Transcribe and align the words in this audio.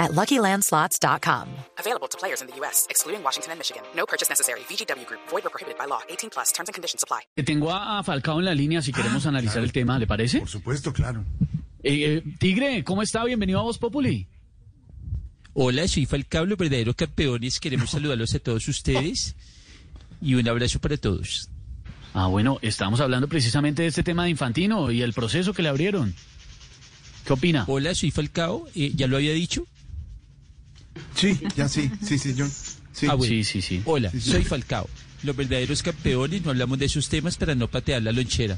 at 0.00 0.10
LuckyLandSlots.com. 0.12 1.46
Available 1.78 2.08
to 2.08 2.18
players 2.18 2.40
in 2.40 2.48
the 2.48 2.56
U.S., 2.60 2.86
excluding 2.90 3.22
Washington 3.22 3.52
and 3.52 3.58
Michigan. 3.60 3.82
No 3.94 4.06
purchase 4.06 4.28
necessary. 4.28 4.60
VGW 4.68 5.06
Group. 5.06 5.20
Void 5.28 5.46
or 5.46 5.50
prohibited 5.50 5.78
by 5.78 5.86
law. 5.86 6.00
18 6.08 6.30
plus. 6.30 6.50
Terms 6.52 6.68
and 6.68 6.74
conditions 6.74 7.04
apply. 7.04 7.20
Tengo 7.44 7.70
a 7.70 8.02
Falcao 8.02 8.38
en 8.40 8.46
la 8.46 8.54
línea 8.54 8.82
si 8.82 8.92
queremos 8.92 9.26
analizar 9.26 9.62
el 9.62 9.70
tema, 9.70 9.98
¿le 9.98 10.06
parece? 10.06 10.40
Por 10.40 10.48
supuesto, 10.48 10.92
claro. 10.92 11.24
Eh, 11.82 12.22
eh, 12.22 12.22
Tigre, 12.38 12.82
¿cómo 12.82 13.02
está? 13.02 13.24
Bienvenido 13.24 13.60
a 13.60 13.62
Voz 13.62 13.78
Populi. 13.78 14.26
Hola, 15.54 15.86
soy 15.88 16.06
Falcao, 16.06 16.46
los 16.46 16.58
verdaderos 16.58 16.94
campeones. 16.94 17.60
Queremos 17.60 17.90
saludarlos 17.90 18.34
a 18.34 18.38
todos 18.38 18.66
ustedes 18.68 19.36
y 20.22 20.34
un 20.34 20.48
abrazo 20.48 20.78
para 20.80 20.96
todos. 20.96 21.48
Ah, 22.14 22.26
bueno, 22.26 22.58
estamos 22.62 23.00
hablando 23.00 23.28
precisamente 23.28 23.82
de 23.82 23.88
este 23.88 24.02
tema 24.02 24.24
de 24.24 24.30
Infantino 24.30 24.90
y 24.90 25.02
el 25.02 25.12
proceso 25.12 25.52
que 25.52 25.62
le 25.62 25.68
abrieron. 25.68 26.14
¿Qué 27.24 27.32
opina? 27.32 27.64
Hola, 27.66 27.94
soy 27.94 28.10
Falcao. 28.10 28.66
Eh, 28.74 28.92
¿Ya 28.94 29.06
lo 29.06 29.16
había 29.16 29.32
dicho? 29.32 29.66
Sí, 31.20 31.38
ya 31.56 31.68
sí, 31.68 31.90
sí, 32.02 32.18
sí, 32.18 32.34
John. 32.36 32.50
Sí. 32.92 33.06
Ah, 33.08 33.14
bueno. 33.14 33.30
Sí, 33.32 33.44
sí, 33.44 33.62
sí. 33.62 33.82
Hola, 33.84 34.10
Sí, 34.10 34.20
sí. 34.20 34.30
soy 34.32 34.44
Falcao. 34.44 34.88
Los 35.22 35.36
verdaderos 35.36 35.82
campeones, 35.82 36.42
no 36.42 36.50
hablamos 36.50 36.78
de 36.78 36.86
esos 36.86 37.06
temas 37.10 37.36
para 37.36 37.54
no 37.54 37.68
patear 37.68 38.00
la 38.02 38.10
lonchera. 38.10 38.56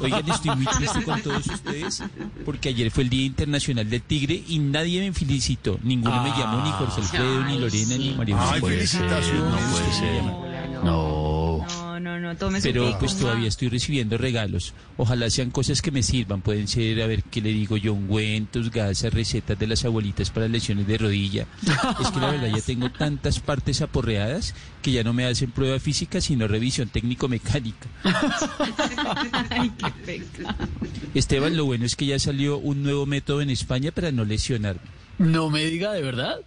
Oigan, 0.00 0.30
estoy 0.30 0.54
muy 0.54 0.66
triste 0.66 1.02
con 1.02 1.20
todos 1.22 1.44
ustedes 1.48 2.04
porque 2.44 2.68
ayer 2.68 2.92
fue 2.92 3.02
el 3.02 3.10
Día 3.10 3.24
Internacional 3.26 3.90
del 3.90 4.02
Tigre 4.02 4.40
y 4.46 4.60
nadie 4.60 5.00
me 5.00 5.12
felicitó. 5.12 5.76
Ninguno 5.82 6.22
me 6.22 6.30
llamó, 6.30 6.62
ni 6.64 6.70
Jorge 6.70 7.00
Alfredo, 7.00 7.44
ni 7.46 7.58
Lorena, 7.58 7.96
ni 7.98 8.14
María 8.14 8.36
Ay, 8.38 8.46
José. 8.48 8.60
puede 8.60 8.86
ser, 8.86 9.00
felicitaciones. 9.00 9.42
no 9.50 9.70
puede 9.72 9.92
ser. 9.92 10.47
No. 10.84 11.66
No, 11.68 12.00
no, 12.00 12.20
no, 12.20 12.36
tome 12.36 12.60
su 12.60 12.68
Pero 12.68 12.96
pues 12.98 13.16
todavía 13.16 13.48
estoy 13.48 13.68
recibiendo 13.68 14.18
regalos. 14.18 14.74
Ojalá 14.96 15.30
sean 15.30 15.50
cosas 15.50 15.82
que 15.82 15.90
me 15.90 16.02
sirvan. 16.02 16.42
Pueden 16.42 16.68
ser, 16.68 17.02
a 17.02 17.06
ver, 17.06 17.24
¿qué 17.24 17.40
le 17.40 17.50
digo 17.50 17.76
yo? 17.76 17.92
Ungüentos, 17.92 18.70
gasas, 18.70 19.12
recetas 19.12 19.58
de 19.58 19.66
las 19.66 19.84
abuelitas 19.84 20.30
para 20.30 20.48
lesiones 20.48 20.86
de 20.86 20.98
rodilla. 20.98 21.46
Es 22.00 22.10
que 22.10 22.20
la 22.20 22.30
verdad 22.30 22.48
ya 22.54 22.62
tengo 22.62 22.90
tantas 22.90 23.40
partes 23.40 23.82
aporreadas 23.82 24.54
que 24.82 24.92
ya 24.92 25.02
no 25.02 25.12
me 25.12 25.26
hacen 25.26 25.50
prueba 25.50 25.78
física, 25.80 26.20
sino 26.20 26.46
revisión 26.46 26.88
técnico-mecánica. 26.88 27.88
Ay, 29.50 29.70
qué 29.70 29.90
pecado. 30.06 30.68
Esteban, 31.14 31.56
lo 31.56 31.64
bueno 31.64 31.84
es 31.84 31.96
que 31.96 32.06
ya 32.06 32.18
salió 32.18 32.58
un 32.58 32.82
nuevo 32.82 33.06
método 33.06 33.40
en 33.42 33.50
España 33.50 33.90
para 33.90 34.12
no 34.12 34.24
lesionarme. 34.24 34.82
No 35.18 35.50
me 35.50 35.64
diga 35.64 35.92
de 35.92 36.02
verdad. 36.02 36.40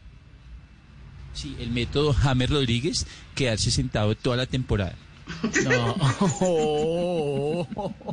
Sí, 1.34 1.56
el 1.60 1.72
método 1.72 2.14
James 2.14 2.50
Rodríguez, 2.50 3.08
quedarse 3.36 3.72
sentado 3.72 4.16
toda 4.16 4.38
la 4.38 4.46
temporada. 4.46 4.96
No. 5.64 5.96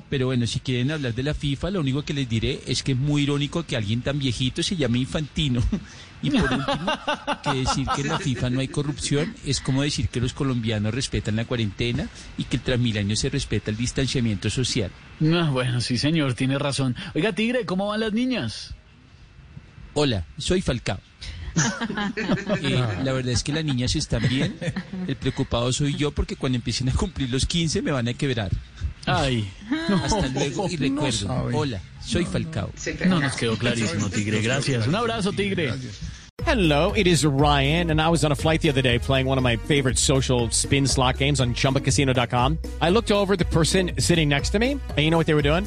Pero 0.08 0.26
bueno, 0.26 0.46
si 0.46 0.60
quieren 0.60 0.90
hablar 0.90 1.14
de 1.14 1.22
la 1.22 1.34
FIFA, 1.34 1.70
lo 1.70 1.80
único 1.80 2.02
que 2.02 2.14
les 2.14 2.28
diré 2.28 2.60
es 2.66 2.82
que 2.82 2.92
es 2.92 2.98
muy 2.98 3.22
irónico 3.22 3.64
que 3.64 3.76
alguien 3.76 4.02
tan 4.02 4.18
viejito 4.18 4.62
se 4.62 4.76
llame 4.76 4.98
Infantino. 4.98 5.62
Y 6.20 6.30
por 6.30 6.52
último, 6.52 6.90
que 7.44 7.54
decir 7.54 7.86
que 7.94 8.00
en 8.00 8.08
la 8.08 8.18
FIFA 8.18 8.50
no 8.50 8.58
hay 8.58 8.66
corrupción 8.66 9.36
es 9.46 9.60
como 9.60 9.82
decir 9.82 10.08
que 10.08 10.20
los 10.20 10.32
colombianos 10.32 10.92
respetan 10.92 11.36
la 11.36 11.44
cuarentena 11.44 12.08
y 12.36 12.42
que 12.42 12.56
el 12.56 12.62
Transmilenio 12.64 13.14
se 13.14 13.30
respeta 13.30 13.70
el 13.70 13.76
distanciamiento 13.76 14.50
social. 14.50 14.90
No, 15.20 15.52
bueno, 15.52 15.80
sí, 15.80 15.96
señor, 15.96 16.34
tiene 16.34 16.58
razón. 16.58 16.96
Oiga, 17.14 17.32
Tigre, 17.34 17.64
¿cómo 17.66 17.86
van 17.86 18.00
las 18.00 18.12
niñas? 18.12 18.74
Hola, 19.94 20.26
soy 20.38 20.60
Falcao. 20.60 20.98
Eh, 22.62 22.84
la 23.04 23.12
verdad 23.12 23.32
es 23.32 23.42
que 23.42 23.52
las 23.52 23.64
niñas 23.64 23.94
están 23.94 24.26
bien. 24.28 24.56
El 25.06 25.16
preocupado 25.16 25.72
soy 25.72 25.94
yo 25.94 26.10
porque 26.10 26.36
cuando 26.36 26.56
empiecen 26.56 26.88
a 26.88 26.92
cumplir 26.92 27.30
los 27.30 27.46
15 27.46 27.82
me 27.82 27.90
van 27.92 28.08
a 28.08 28.14
quebrar. 28.14 28.50
Ay, 29.06 29.48
Hasta 30.04 30.26
luego 30.28 30.68
y 30.68 30.76
recuerdo. 30.76 31.12
sabe. 31.12 31.54
Hola, 31.54 31.80
soy 32.04 32.24
Falcao. 32.24 32.70
no 33.06 33.20
nos 33.20 33.36
quedó 33.36 33.56
clarísimo, 33.56 34.08
Tigre. 34.10 34.40
Gracias. 34.42 34.86
Un 34.86 34.94
abrazo, 34.94 35.32
Tigre. 35.32 35.72
Hello, 36.46 36.92
it 36.96 37.06
is 37.06 37.24
Ryan, 37.24 37.90
and 37.90 38.00
I 38.00 38.08
was 38.08 38.24
on 38.24 38.32
a 38.32 38.34
flight 38.36 38.62
the 38.62 38.70
other 38.70 38.80
day 38.82 38.98
playing 38.98 39.26
one 39.26 39.38
of 39.38 39.44
my 39.44 39.56
favorite 39.56 39.98
social 39.98 40.48
spin 40.50 40.86
slot 40.86 41.18
games 41.18 41.40
on 41.40 41.52
chumbacasino.com. 41.54 42.58
I 42.80 42.90
looked 42.90 43.10
over 43.10 43.34
at 43.34 43.38
the 43.38 43.44
person 43.46 43.90
sitting 43.98 44.28
next 44.28 44.50
to 44.50 44.58
me, 44.58 44.72
and 44.72 44.98
you 44.98 45.10
know 45.10 45.18
what 45.18 45.26
they 45.26 45.34
were 45.34 45.42
doing? 45.42 45.66